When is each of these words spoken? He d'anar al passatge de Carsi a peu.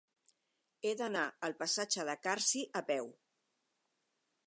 He 0.85 0.93
d'anar 1.01 1.27
al 1.49 1.55
passatge 1.61 2.07
de 2.09 2.17
Carsi 2.25 2.67
a 2.83 2.87
peu. 2.91 3.15